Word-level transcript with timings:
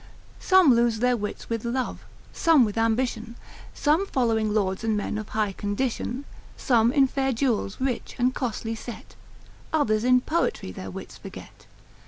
Some 0.39 0.73
lose 0.73 0.97
their 0.97 1.15
wits 1.15 1.47
with 1.47 1.63
love, 1.63 2.05
some 2.33 2.65
with 2.65 2.75
ambition, 2.75 3.35
Some 3.75 4.07
following 4.07 4.51
Lords 4.51 4.83
and 4.83 4.97
men 4.97 5.19
of 5.19 5.29
high 5.29 5.51
condition. 5.51 6.25
Some 6.57 6.91
in 6.91 7.05
fair 7.05 7.31
jewels 7.31 7.77
rich 7.79 8.15
and 8.17 8.33
costly 8.33 8.73
set, 8.73 9.15
Others 9.71 10.03
in 10.03 10.21
Poetry 10.21 10.71
their 10.71 10.89
wits 10.89 11.19
forget. 11.19 11.67